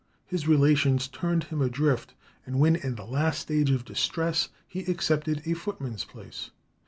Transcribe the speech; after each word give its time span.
His 0.25 0.47
relations 0.47 1.07
turned 1.07 1.43
him 1.43 1.61
adrift, 1.61 2.15
and 2.47 2.57
when 2.59 2.75
in 2.75 2.95
the 2.95 3.05
last 3.05 3.37
stage 3.39 3.69
of 3.69 3.85
distress 3.85 4.49
he 4.67 4.79
accepted 4.85 5.43
a 5.45 5.53
footman's 5.53 6.05
place. 6.05 6.49